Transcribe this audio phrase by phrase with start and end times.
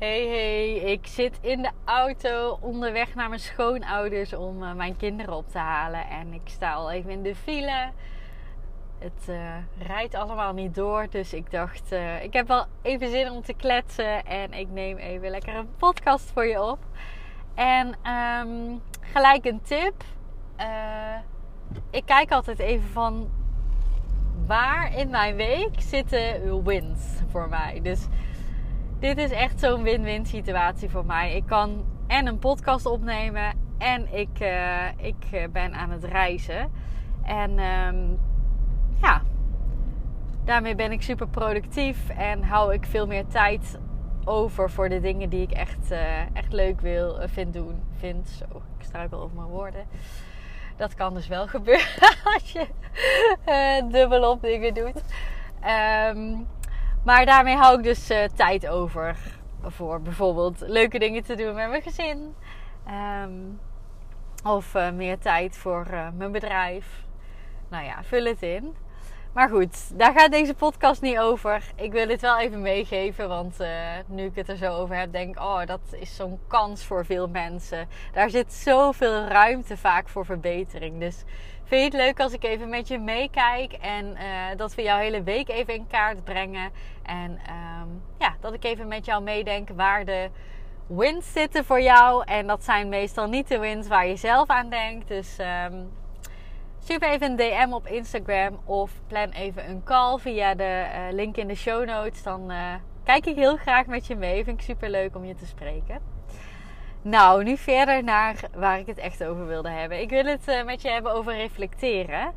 [0.00, 5.34] Hey hey, ik zit in de auto onderweg naar mijn schoonouders om uh, mijn kinderen
[5.34, 6.08] op te halen.
[6.08, 7.90] En ik sta al even in de file.
[8.98, 13.30] Het uh, rijdt allemaal niet door, dus ik dacht, uh, ik heb wel even zin
[13.30, 14.24] om te kletsen.
[14.24, 16.78] En ik neem even lekker een podcast voor je op.
[17.54, 20.04] En um, gelijk een tip.
[21.90, 23.30] ik kijk altijd even van
[24.46, 27.80] waar in mijn week zitten wins voor mij.
[27.82, 28.06] Dus
[29.00, 31.34] dit is echt zo'n win-win situatie voor mij.
[31.34, 36.72] Ik kan en een podcast opnemen en ik, uh, ik ben aan het reizen.
[37.22, 38.18] En um,
[39.02, 39.22] ja,
[40.44, 43.78] daarmee ben ik super productief en hou ik veel meer tijd
[44.24, 47.82] over voor de dingen die ik echt, uh, echt leuk wil, uh, vind doen.
[47.96, 48.44] Vind, zo,
[48.78, 49.86] ik struikel over mijn woorden.
[50.76, 52.66] Dat kan dus wel gebeuren als je
[53.90, 55.02] dubbelop dingen doet.
[56.14, 56.46] Um,
[57.04, 59.16] maar daarmee hou ik dus uh, tijd over
[59.62, 62.34] voor bijvoorbeeld leuke dingen te doen met mijn gezin.
[63.22, 63.60] Um,
[64.44, 67.04] of uh, meer tijd voor uh, mijn bedrijf.
[67.68, 68.74] Nou ja, vul het in.
[69.32, 71.64] Maar goed, daar gaat deze podcast niet over.
[71.76, 73.56] Ik wil het wel even meegeven, want
[74.06, 77.04] nu ik het er zo over heb, denk ik, oh, dat is zo'n kans voor
[77.04, 77.88] veel mensen.
[78.12, 81.00] Daar zit zoveel ruimte vaak voor verbetering.
[81.00, 81.24] Dus
[81.70, 84.20] Vind je het leuk als ik even met je meekijk en uh,
[84.56, 86.70] dat we jouw hele week even in kaart brengen?
[87.02, 90.30] En um, ja, dat ik even met jou meedenk waar de
[90.86, 92.24] wins zitten voor jou.
[92.24, 95.08] En dat zijn meestal niet de wins waar je zelf aan denkt.
[95.08, 95.90] Dus um,
[96.90, 101.36] stuur even een DM op Instagram of plan even een call via de uh, link
[101.36, 102.22] in de show notes.
[102.22, 102.74] Dan uh,
[103.04, 104.44] kijk ik heel graag met je mee.
[104.44, 106.00] Vind ik super leuk om je te spreken.
[107.02, 110.00] Nou, nu verder naar waar ik het echt over wilde hebben.
[110.00, 112.34] Ik wil het uh, met je hebben over reflecteren.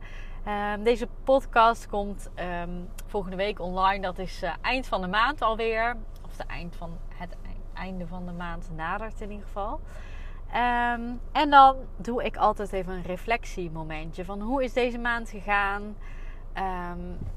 [0.48, 2.30] Um, deze podcast komt
[2.64, 4.02] um, volgende week online.
[4.02, 5.96] Dat is eind van de maand alweer.
[6.26, 7.36] Of de eind van het
[7.74, 9.80] einde van de maand nadert in ieder geval.
[10.56, 15.96] Um, en dan doe ik altijd even een reflectiemomentje van hoe is deze maand gegaan.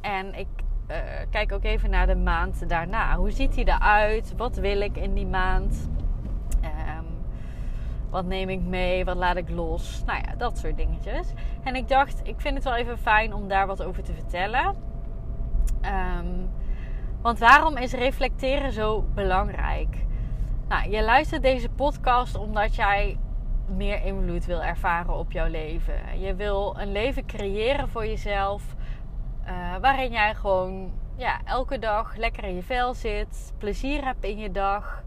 [0.00, 0.46] en ik
[0.90, 0.96] uh,
[1.30, 3.16] kijk ook even naar de maand daarna.
[3.16, 4.34] Hoe ziet die eruit?
[4.36, 5.88] Wat wil ik in die maand?
[8.10, 9.04] Wat neem ik mee?
[9.04, 10.02] Wat laat ik los?
[10.06, 11.32] Nou ja, dat soort dingetjes.
[11.62, 14.76] En ik dacht, ik vind het wel even fijn om daar wat over te vertellen.
[17.22, 20.05] Want waarom is reflecteren zo belangrijk?
[20.68, 23.18] Nou, je luistert deze podcast omdat jij
[23.66, 26.20] meer invloed wil ervaren op jouw leven.
[26.20, 28.74] Je wil een leven creëren voor jezelf.
[29.46, 33.52] Uh, waarin jij gewoon ja, elke dag lekker in je vel zit.
[33.58, 35.02] Plezier hebt in je dag.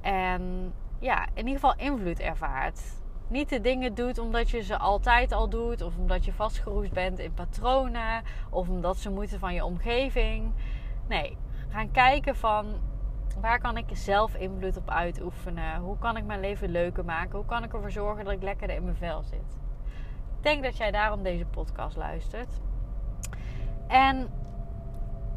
[0.00, 2.80] En ja, in ieder geval invloed ervaart.
[3.28, 7.18] Niet de dingen doet omdat je ze altijd al doet, of omdat je vastgeroest bent
[7.18, 10.52] in patronen, of omdat ze moeten van je omgeving.
[11.08, 11.36] Nee,
[11.68, 12.66] gaan kijken van
[13.40, 15.80] waar kan ik zelf invloed op uitoefenen?
[15.80, 17.36] Hoe kan ik mijn leven leuker maken?
[17.36, 19.58] Hoe kan ik ervoor zorgen dat ik lekker in mijn vel zit?
[20.36, 22.60] Ik denk dat jij daarom deze podcast luistert.
[23.86, 24.28] En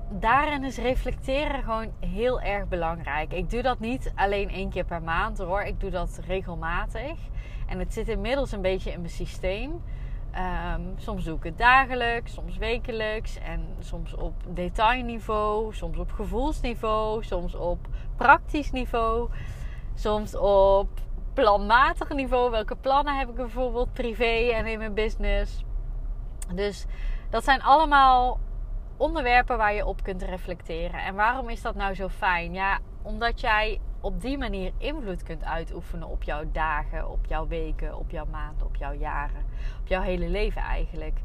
[0.09, 3.33] daarin is reflecteren gewoon heel erg belangrijk.
[3.33, 5.61] Ik doe dat niet alleen één keer per maand hoor.
[5.61, 7.17] Ik doe dat regelmatig.
[7.67, 9.81] En het zit inmiddels een beetje in mijn systeem.
[10.35, 17.23] Um, soms doe ik het dagelijks, soms wekelijks en soms op detailniveau, soms op gevoelsniveau,
[17.23, 19.29] soms op praktisch niveau,
[19.95, 20.89] soms op
[21.34, 22.51] planmatig niveau.
[22.51, 25.63] Welke plannen heb ik bijvoorbeeld privé en in mijn business?
[26.53, 26.85] Dus
[27.29, 28.39] dat zijn allemaal
[28.97, 31.03] onderwerpen waar je op kunt reflecteren.
[31.03, 32.53] En waarom is dat nou zo fijn?
[32.53, 37.98] Ja, omdat jij op die manier invloed kunt uitoefenen op jouw dagen, op jouw weken,
[37.98, 39.46] op jouw maanden, op jouw jaren,
[39.81, 41.19] op jouw hele leven eigenlijk.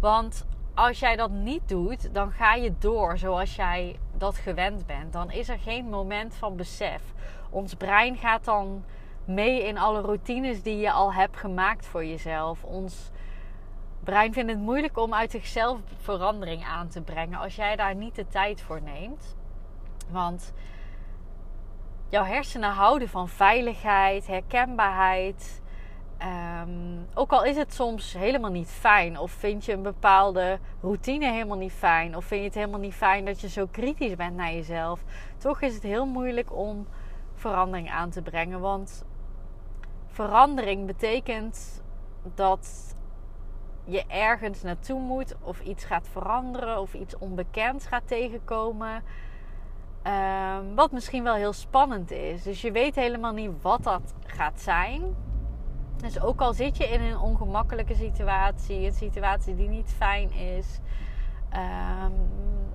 [0.00, 5.12] Want als jij dat niet doet, dan ga je door zoals jij dat gewend bent.
[5.12, 7.02] Dan is er geen moment van besef.
[7.50, 8.84] Ons brein gaat dan
[9.24, 12.64] mee in alle routines die je al hebt gemaakt voor jezelf.
[12.64, 13.10] Ons
[14.04, 18.14] brein vindt het moeilijk om uit zichzelf verandering aan te brengen als jij daar niet
[18.14, 19.36] de tijd voor neemt.
[20.10, 20.52] Want
[22.08, 25.62] jouw hersenen houden van veiligheid, herkenbaarheid.
[26.62, 31.30] Um, ook al is het soms helemaal niet fijn, of vind je een bepaalde routine
[31.32, 34.36] helemaal niet fijn, of vind je het helemaal niet fijn dat je zo kritisch bent
[34.36, 35.04] naar jezelf,
[35.38, 36.86] toch is het heel moeilijk om
[37.34, 38.60] verandering aan te brengen.
[38.60, 39.04] Want
[40.06, 41.82] verandering betekent
[42.34, 42.94] dat
[43.84, 49.02] je ergens naartoe moet of iets gaat veranderen of iets onbekends gaat tegenkomen.
[50.06, 52.42] Ehm, wat misschien wel heel spannend is.
[52.42, 55.02] Dus je weet helemaal niet wat dat gaat zijn.
[55.96, 60.80] Dus ook al zit je in een ongemakkelijke situatie, een situatie die niet fijn is.
[61.50, 62.12] Ehm,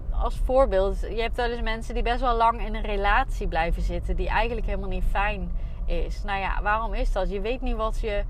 [0.10, 3.82] als voorbeeld, je hebt wel eens mensen die best wel lang in een relatie blijven
[3.82, 5.52] zitten, die eigenlijk helemaal niet fijn
[5.86, 6.24] is.
[6.24, 7.30] Nou ja, waarom is dat?
[7.30, 8.24] Je weet niet wat je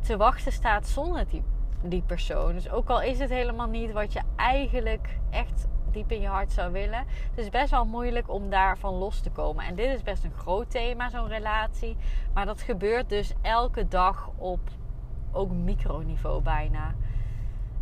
[0.00, 1.42] te wachten staat zonder die,
[1.82, 2.52] die persoon.
[2.52, 5.66] Dus ook al is het helemaal niet wat je eigenlijk echt
[5.96, 7.04] diep in je hart zou willen.
[7.30, 9.64] Het is best wel moeilijk om daarvan los te komen.
[9.64, 11.96] En dit is best een groot thema, zo'n relatie.
[12.34, 14.60] Maar dat gebeurt dus elke dag op
[15.32, 16.94] ook microniveau bijna.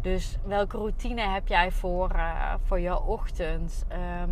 [0.00, 3.84] Dus welke routine heb jij voor, uh, voor jouw ochtend?
[3.88, 4.31] Ehm,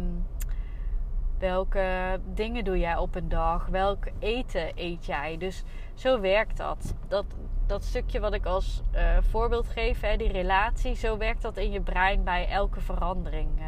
[1.43, 3.67] welke dingen doe jij op een dag?
[3.67, 5.37] Welk eten eet jij?
[5.37, 6.95] Dus zo werkt dat.
[7.09, 7.25] Dat,
[7.67, 11.71] dat stukje wat ik als uh, voorbeeld geef, hè, die relatie, zo werkt dat in
[11.71, 13.65] je brein bij elke verandering uh,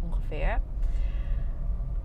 [0.00, 0.60] ongeveer.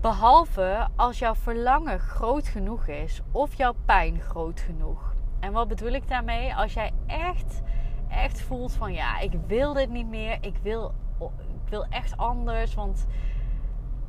[0.00, 5.14] Behalve als jouw verlangen groot genoeg is of jouw pijn groot genoeg.
[5.40, 6.54] En wat bedoel ik daarmee?
[6.54, 7.62] Als jij echt,
[8.08, 10.94] echt voelt van ja, ik wil dit niet meer, ik wil,
[11.64, 13.06] ik wil echt anders, want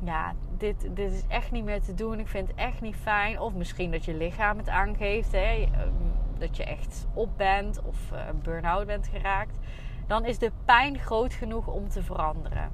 [0.04, 2.18] ja, dit, dit is echt niet meer te doen.
[2.18, 3.40] Ik vind het echt niet fijn.
[3.40, 5.32] Of misschien dat je lichaam het aangeeft.
[5.32, 5.68] Hè?
[5.72, 5.92] Ehm,
[6.38, 9.58] dat je echt op bent of uh, burn-out bent geraakt.
[10.06, 12.70] Dan is de pijn groot genoeg om te veranderen.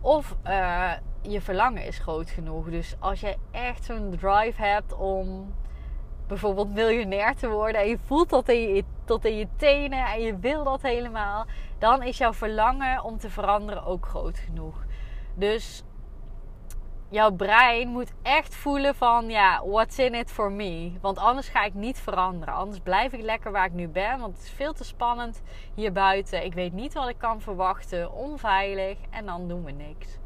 [0.00, 0.92] Of uh,
[1.22, 2.70] je verlangen is groot genoeg.
[2.70, 5.52] Dus als je echt zo'n drive hebt om
[6.26, 7.80] bijvoorbeeld miljonair te worden.
[7.80, 11.46] En je voelt dat in je, tot in je tenen en je wil dat helemaal.
[11.78, 14.84] Dan is jouw verlangen om te veranderen ook groot genoeg.
[15.34, 15.84] Dus
[17.08, 20.92] jouw brein moet echt voelen van ja, what's in it for me?
[21.00, 22.54] Want anders ga ik niet veranderen.
[22.54, 24.18] Anders blijf ik lekker waar ik nu ben.
[24.18, 25.42] Want het is veel te spannend
[25.74, 26.44] hier buiten.
[26.44, 28.12] Ik weet niet wat ik kan verwachten.
[28.12, 28.98] Onveilig.
[29.10, 30.18] En dan doen we niks.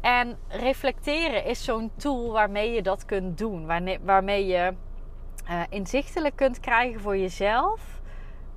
[0.00, 3.66] En reflecteren is zo'n tool waarmee je dat kunt doen.
[4.04, 4.74] Waarmee je
[5.50, 8.00] uh, inzichtelijk kunt krijgen voor jezelf.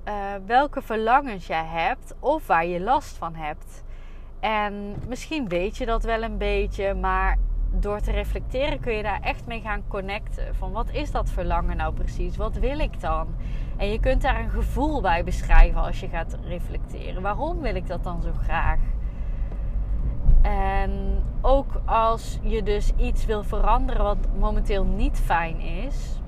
[0.08, 3.84] Uh, welke verlangens jij hebt of waar je last van hebt.
[4.42, 7.38] En misschien weet je dat wel een beetje, maar
[7.70, 10.54] door te reflecteren kun je daar echt mee gaan connecten.
[10.54, 12.36] Van wat is dat verlangen nou precies?
[12.36, 13.26] Wat wil ik dan?
[13.76, 17.22] En je kunt daar een gevoel bij beschrijven als je gaat reflecteren.
[17.22, 18.80] Waarom wil ik dat dan zo graag?
[20.42, 26.20] En ook als je dus iets wil veranderen wat momenteel niet fijn is.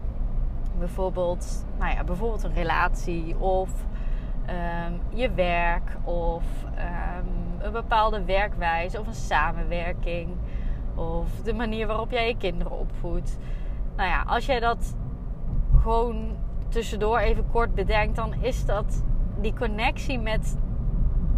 [0.79, 3.71] Bijvoorbeeld, nou ja, bijvoorbeeld een relatie of
[4.89, 6.45] um, je werk of
[6.79, 10.29] um, een bepaalde werkwijze of een samenwerking
[10.95, 13.39] of de manier waarop jij je kinderen opvoedt.
[13.97, 14.97] Nou ja, als jij dat
[15.81, 16.37] gewoon
[16.69, 19.05] tussendoor even kort bedenkt, dan is dat
[19.41, 20.59] die connectie met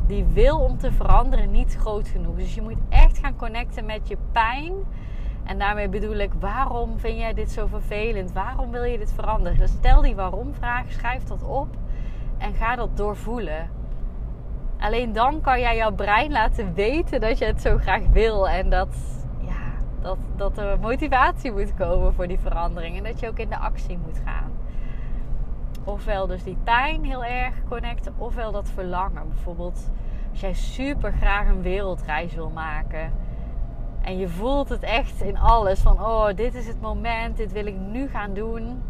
[0.06, 2.36] die wil om te veranderen niet groot genoeg.
[2.36, 4.72] Dus je moet echt gaan connecten met je pijn.
[5.44, 8.32] En daarmee bedoel ik, waarom vind jij dit zo vervelend?
[8.32, 9.58] Waarom wil je dit veranderen?
[9.58, 11.68] Dus stel die waarom vraag, schrijf dat op
[12.38, 13.70] en ga dat doorvoelen.
[14.78, 18.48] Alleen dan kan jij jouw brein laten weten dat je het zo graag wil.
[18.48, 18.96] En dat,
[19.40, 22.96] ja, dat, dat er motivatie moet komen voor die verandering.
[22.96, 24.52] En dat je ook in de actie moet gaan.
[25.84, 29.28] Ofwel dus die pijn heel erg connecten, ofwel dat verlangen.
[29.28, 29.90] Bijvoorbeeld
[30.30, 33.12] als jij super graag een wereldreis wil maken.
[34.02, 37.66] En je voelt het echt in alles van, oh, dit is het moment, dit wil
[37.66, 38.82] ik nu gaan doen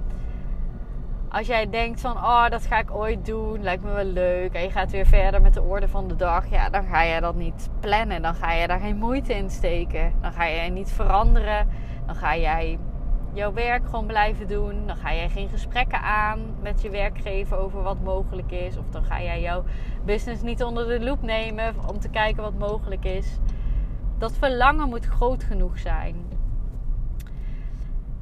[1.36, 4.52] als jij denkt van, oh, dat ga ik ooit doen, lijkt me wel leuk.
[4.52, 6.50] En je gaat weer verder met de orde van de dag.
[6.50, 8.22] Ja, dan ga je dat niet plannen.
[8.22, 10.12] Dan ga je daar geen moeite in steken.
[10.20, 11.68] Dan ga je niet veranderen.
[12.06, 12.78] Dan ga jij
[13.32, 14.86] jouw werk gewoon blijven doen.
[14.86, 18.76] Dan ga jij geen gesprekken aan met je werkgever over wat mogelijk is.
[18.76, 19.64] Of dan ga jij jouw
[20.04, 23.38] business niet onder de loep nemen om te kijken wat mogelijk is.
[24.18, 26.16] Dat verlangen moet groot genoeg zijn.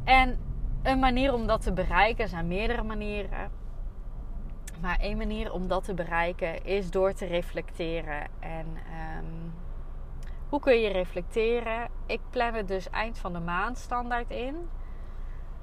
[0.04, 0.38] En
[0.84, 3.50] een manier om dat te bereiken, er zijn meerdere manieren.
[4.80, 8.26] Maar één manier om dat te bereiken is door te reflecteren.
[8.40, 8.66] En
[9.16, 9.54] um,
[10.48, 11.88] hoe kun je reflecteren?
[12.06, 14.68] Ik plan het dus eind van de maand standaard in.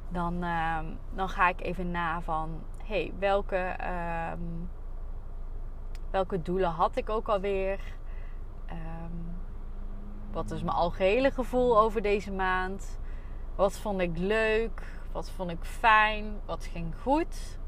[0.10, 3.76] Dan, um, dan ga ik even na van hey, welke,
[4.32, 4.70] um,
[6.12, 7.80] welke doelen had ik ook alweer?
[10.32, 13.00] wat is mijn algehele gevoel over deze maand?
[13.56, 15.01] Wat vond ik leuk?
[15.12, 16.26] Wat vond ik fijn?
[16.46, 17.60] Wat ging goed?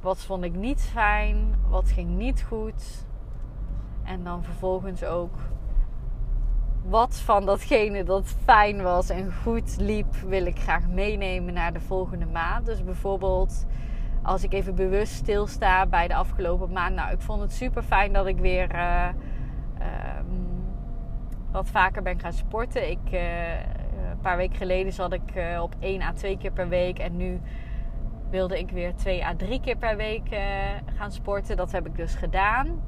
[0.00, 1.54] Wat vond ik niet fijn?
[1.68, 3.04] Wat ging niet goed?
[4.02, 5.34] En dan vervolgens ook
[6.84, 11.80] wat van datgene dat fijn was en goed liep, wil ik graag meenemen naar de
[11.80, 12.66] volgende maand.
[12.66, 13.66] Dus bijvoorbeeld
[14.22, 16.94] als ik even bewust stilsta bij de afgelopen maand.
[16.94, 19.08] Nou, ik vond het super fijn dat ik weer uh,
[21.50, 22.90] wat vaker ben gaan sporten.
[22.90, 23.20] Ik, uh,
[24.20, 26.98] een paar weken geleden zat ik uh, op 1 à 2 keer per week.
[26.98, 27.40] En nu
[28.30, 30.28] wilde ik weer 2 à 3 keer per week
[30.96, 31.56] gaan sporten.
[31.56, 32.82] Dat heb ik dus gedaan.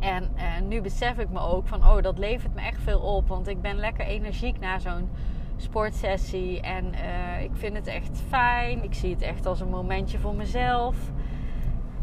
[0.00, 0.30] En
[0.68, 3.28] nu besef ik me ook van, oh, dat levert me echt veel op.
[3.28, 5.08] Want ik ben lekker energiek na zo'n
[5.56, 6.60] sportsessie.
[6.60, 6.84] En
[7.42, 8.82] ik vind het echt fijn.
[8.82, 10.96] Ik zie het echt als een momentje voor mezelf.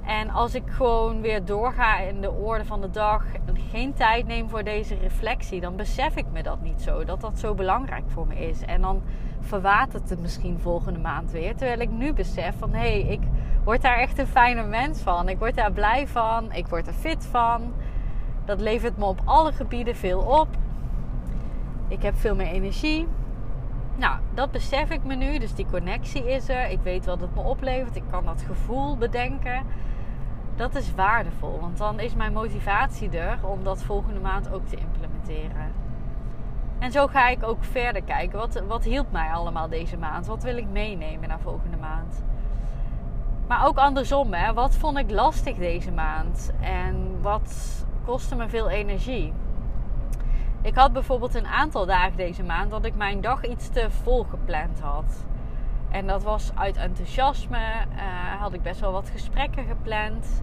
[0.06, 4.28] En als ik gewoon weer doorga in de orde van de dag en geen tijd
[4.28, 7.04] neem voor deze reflectie, dan besef ik me dat niet zo.
[7.04, 8.62] Dat dat zo belangrijk voor me is.
[8.62, 9.02] En dan
[9.40, 11.56] verwatert het misschien volgende maand weer.
[11.56, 13.22] Terwijl ik nu besef van hé, hey, ik
[13.64, 15.30] word daar echt een fijne mens van.
[15.30, 16.52] Ik word daar blij van.
[16.52, 17.74] Ik word er fit van.
[18.46, 20.48] Dat levert me op alle gebieden veel op.
[21.88, 23.08] Ik heb veel meer energie.
[23.96, 25.38] Nou, dat besef ik me nu.
[25.38, 26.70] Dus die connectie is er.
[26.70, 27.96] Ik weet wat het me oplevert.
[27.96, 29.66] Ik kan dat gevoel bedenken.
[30.62, 31.60] Dat is waardevol.
[31.60, 35.72] Want dan is mijn motivatie er om dat volgende maand ook te implementeren.
[36.80, 38.40] En zo ga ik ook verder kijken.
[38.40, 40.26] Wat, wat hielp mij allemaal deze maand?
[40.26, 42.24] Wat wil ik meenemen naar volgende maand?
[43.48, 44.54] Maar ook andersom, hè?
[44.54, 46.54] wat vond ik lastig deze maand?
[46.60, 49.34] En wat kostte me veel energie?
[50.62, 54.24] Ik had bijvoorbeeld een aantal dagen deze maand dat ik mijn dag iets te vol
[54.24, 55.26] gepland had.
[55.90, 57.58] En dat was uit enthousiasme.
[57.58, 60.42] Uh, had ik best wel wat gesprekken gepland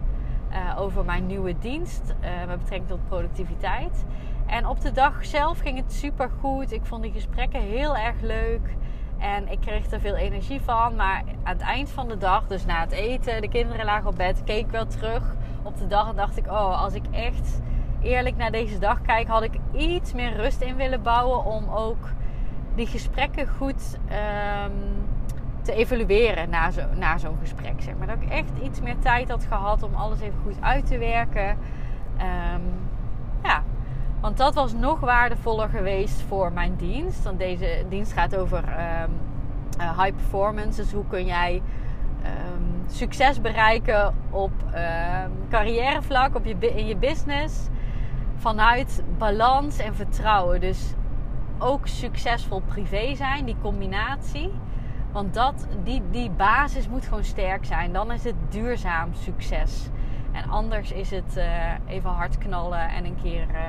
[0.51, 4.05] uh, over mijn nieuwe dienst uh, met betrekking tot productiviteit.
[4.45, 6.71] En op de dag zelf ging het super goed.
[6.71, 8.77] Ik vond die gesprekken heel erg leuk.
[9.17, 10.95] En ik kreeg er veel energie van.
[10.95, 14.15] Maar aan het eind van de dag, dus na het eten, de kinderen lagen op
[14.15, 17.61] bed, keek ik wel terug op de dag en dacht ik: Oh, als ik echt
[18.01, 22.09] eerlijk naar deze dag kijk, had ik iets meer rust in willen bouwen om ook
[22.75, 23.97] die gesprekken goed
[24.65, 25.07] um,
[25.61, 27.81] te evalueren na, zo, na zo'n gesprek.
[27.81, 28.07] Zeg maar.
[28.07, 31.49] Dat ik echt iets meer tijd had gehad om alles even goed uit te werken.
[31.49, 32.61] Um,
[33.43, 33.63] ja,
[34.19, 37.23] want dat was nog waardevoller geweest voor mijn dienst.
[37.23, 39.11] Want deze dienst gaat over um,
[39.79, 40.81] uh, high performance.
[40.81, 41.61] Dus hoe kun jij
[42.91, 44.51] succes bereiken op
[45.49, 47.67] carrièrevlak, op je, in je business
[48.37, 50.59] vanuit balans en vertrouwen.
[50.59, 50.93] Dus
[51.57, 54.51] ook succesvol privé zijn, die combinatie.
[55.11, 57.93] Want dat, die, die basis moet gewoon sterk zijn.
[57.93, 59.89] Dan is het duurzaam succes.
[60.31, 61.45] En anders is het uh,
[61.87, 63.59] even hard knallen en een keer, uh,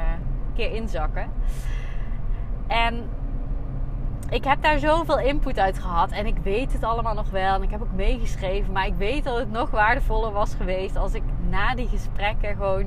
[0.55, 1.31] keer inzakken.
[2.67, 3.09] En
[4.31, 6.11] ik heb daar zoveel input uit gehad.
[6.11, 7.55] En ik weet het allemaal nog wel.
[7.55, 8.73] En ik heb ook meegeschreven.
[8.73, 12.87] Maar ik weet dat het nog waardevoller was geweest als ik na die gesprekken gewoon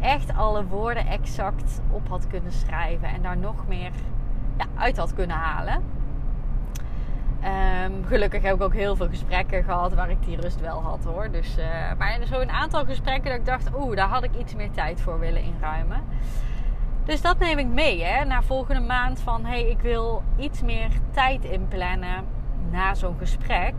[0.00, 3.90] echt alle woorden exact op had kunnen schrijven en daar nog meer
[4.58, 5.82] ja, uit had kunnen halen.
[7.44, 11.04] Um, gelukkig heb ik ook heel veel gesprekken gehad waar ik die rust wel had
[11.04, 11.30] hoor.
[11.30, 11.64] Dus, uh,
[11.98, 15.00] maar zo een aantal gesprekken dat ik dacht, oeh, daar had ik iets meer tijd
[15.00, 16.02] voor willen inruimen.
[17.04, 20.88] Dus dat neem ik mee hè, naar volgende maand van hey, ik wil iets meer
[21.10, 22.24] tijd inplannen
[22.70, 23.74] na zo'n gesprek.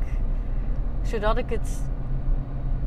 [1.02, 1.90] Zodat ik het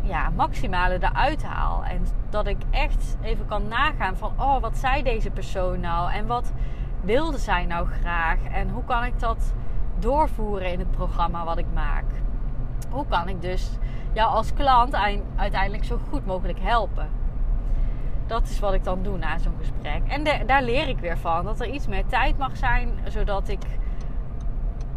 [0.00, 1.85] ja, maximale eruit haal.
[1.85, 6.12] En dat ik echt even kan nagaan van, oh, wat zei deze persoon nou?
[6.12, 6.52] En wat
[7.00, 8.38] wilde zij nou graag?
[8.52, 9.54] En hoe kan ik dat
[9.98, 12.04] doorvoeren in het programma wat ik maak?
[12.90, 13.70] Hoe kan ik dus
[14.12, 14.94] jou als klant
[15.36, 17.08] uiteindelijk zo goed mogelijk helpen?
[18.26, 20.02] Dat is wat ik dan doe na zo'n gesprek.
[20.06, 21.44] En daar leer ik weer van.
[21.44, 23.62] Dat er iets meer tijd mag zijn, zodat ik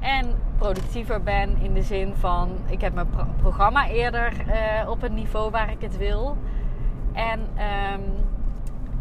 [0.02, 3.10] en productiever ben in de zin van ik heb mijn
[3.42, 6.38] programma eerder uh, op een niveau waar ik het wil.
[7.14, 8.02] En um,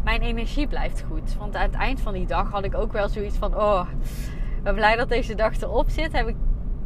[0.03, 1.35] mijn energie blijft goed.
[1.37, 3.81] Want aan het eind van die dag had ik ook wel zoiets van: oh,
[4.63, 6.11] ben blij dat deze dag erop zit.
[6.11, 6.35] Heb ik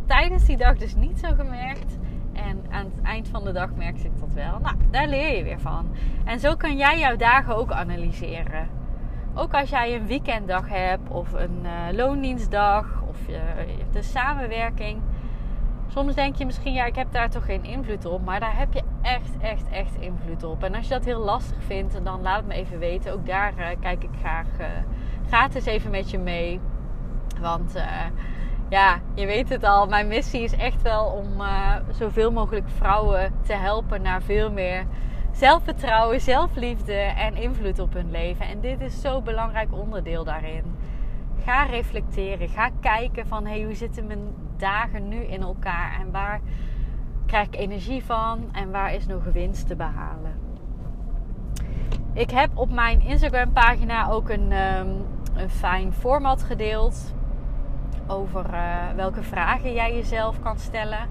[0.06, 1.98] tijdens die dag dus niet zo gemerkt.
[2.34, 4.60] En aan het eind van de dag merkte ik dat wel.
[4.60, 5.96] Nou, daar leer je weer van.
[6.26, 8.70] En zo kan jij jouw dagen ook analyseren.
[9.34, 13.40] Ook als jij een weekenddag hebt of een uh, loondienstdag of je,
[13.78, 15.02] hebt een samenwerking.
[15.88, 18.26] Soms denk je misschien, ja, ik heb daar toch geen invloed op.
[18.26, 20.64] Maar daar heb je echt, echt, echt invloed op.
[20.64, 23.14] En als je dat heel lastig vindt, dan laat het me even weten.
[23.14, 24.66] Ook daar uh, kijk ik graag uh,
[25.28, 26.60] gratis even met je mee.
[27.40, 27.76] Want
[28.70, 29.88] ja, je weet het al.
[29.88, 31.28] Mijn missie is echt wel om
[31.92, 34.86] zoveel mogelijk vrouwen te helpen naar veel meer
[35.36, 38.48] zelfvertrouwen, zelfliefde en invloed op hun leven.
[38.48, 40.64] En dit is zo'n belangrijk onderdeel daarin.
[41.44, 42.50] Ga reflecteren.
[42.50, 44.28] Ga kijken van hey, hoe zitten mijn
[44.58, 46.42] dagen nu in elkaar en waar
[47.26, 50.40] krijg ik energie van en waar is nog winst te behalen.
[52.14, 57.14] Ik heb op mijn Instagram pagina ook een, um, een fijn format gedeeld
[58.08, 61.08] over uh, welke vragen jij jezelf kan stellen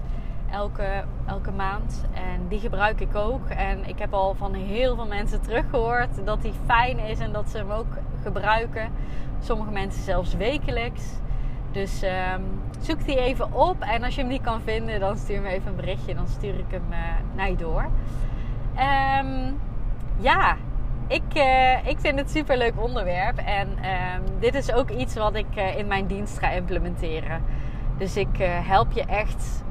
[0.51, 2.05] elke, elke maand.
[2.13, 3.49] En die gebruik ik ook.
[3.49, 7.49] En ik heb al van heel veel mensen teruggehoord dat die fijn is en dat
[7.49, 8.91] ze hem ook gebruiken.
[9.39, 11.03] Sommige mensen zelfs wekelijks.
[11.71, 12.43] Dus um,
[12.79, 13.81] zoek die even op.
[13.81, 16.15] En als je hem niet kan vinden, dan stuur me even een berichtje.
[16.15, 16.97] Dan stuur ik hem uh,
[17.35, 17.89] naar je door.
[19.23, 19.59] Um,
[20.17, 20.55] ja,
[21.07, 23.37] ik, uh, ik vind het super leuk onderwerp.
[23.37, 27.43] En um, dit is ook iets wat ik uh, in mijn dienst ga implementeren.
[27.97, 29.63] Dus ik help je echt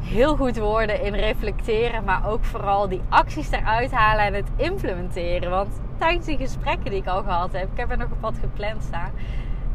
[0.00, 5.50] heel goed worden in reflecteren, maar ook vooral die acties eruit halen en het implementeren.
[5.50, 8.38] Want tijdens die gesprekken die ik al gehad heb, ik heb er nog op wat
[8.40, 9.10] gepland staan,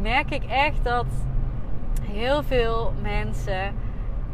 [0.01, 1.05] merk ik echt dat
[2.11, 3.73] heel veel mensen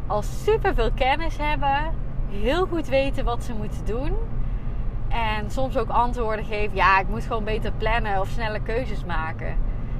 [0.06, 1.92] al super veel kennis hebben,
[2.30, 4.12] heel goed weten wat ze moeten doen.
[5.08, 9.56] En soms ook antwoorden geven: ja, ik moet gewoon beter plannen of snelle keuzes maken.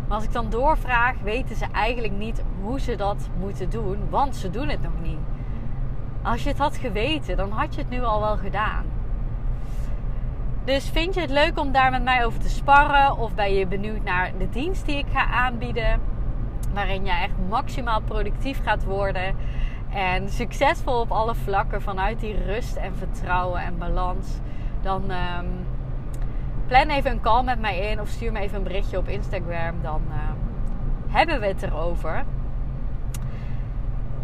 [0.09, 4.37] Maar als ik dan doorvraag, weten ze eigenlijk niet hoe ze dat moeten doen, want
[4.37, 5.19] ze doen het nog niet.
[6.23, 8.85] Als je het had geweten, dan had je het nu al wel gedaan.
[10.65, 13.19] Dus vind je het leuk om daar met mij over te sparren?
[13.19, 16.01] Of ben je benieuwd naar de dienst die ik ga aanbieden?
[16.75, 19.37] Waarin je echt maximaal productief gaat worden.
[19.93, 24.41] En succesvol op alle vlakken vanuit die rust en vertrouwen en balans.
[24.87, 25.66] Dan um,
[26.66, 29.83] plan even een call met mij in of stuur me even een berichtje op Instagram.
[29.83, 30.14] Dan uh,
[31.07, 32.25] hebben we het erover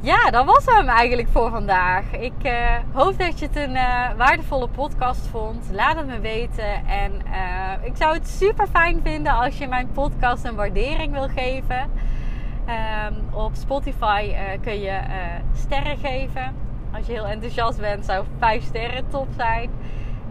[0.00, 2.12] ja, dat was hem eigenlijk voor vandaag.
[2.12, 5.68] Ik uh, hoop dat je het een uh, waardevolle podcast vond.
[5.72, 6.86] Laat het me weten.
[6.86, 11.28] En uh, ik zou het super fijn vinden als je mijn podcast een waardering wil
[11.28, 11.90] geven.
[13.08, 15.00] Um, op Spotify kun je
[15.54, 16.54] sterren geven.
[16.92, 19.70] Als je heel enthousiast bent, zou 5 sterren top zijn.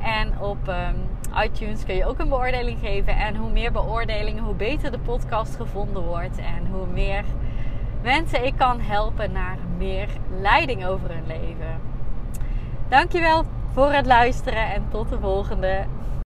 [0.04, 0.96] En op um,
[1.44, 3.16] iTunes kun je ook een beoordeling geven.
[3.16, 6.38] En hoe meer beoordelingen, hoe beter de podcast gevonden wordt.
[6.38, 7.24] En hoe meer
[8.02, 10.08] mensen ik kan helpen naar meer
[10.42, 11.80] leiding over hun leven.
[12.88, 15.86] Dankjewel voor het luisteren en tot de volgende